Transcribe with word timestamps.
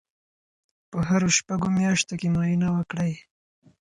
په 0.91 0.97
هرو 1.09 1.29
شپږو 1.37 1.69
میاشتو 1.79 2.13
کې 2.19 2.27
معاینه 2.35 2.67
وکړئ. 2.71 3.13